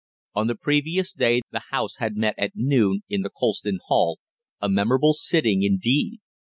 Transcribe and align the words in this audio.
On 0.33 0.47
the 0.47 0.55
previous 0.55 1.13
day 1.13 1.41
the 1.51 1.61
House 1.69 1.97
had 1.97 2.15
met 2.17 2.33
at 2.35 2.53
noon 2.55 3.03
in 3.07 3.21
the 3.21 3.29
Colston 3.29 3.77
Hall 3.85 4.17
a 4.59 4.67
memorable 4.67 5.13
sitting, 5.13 5.61
indeed. 5.61 6.19